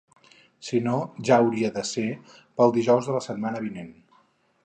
[0.67, 0.93] Si no,
[1.27, 2.07] ja hauria de ser
[2.61, 3.93] pel dijous de la setmana vinent.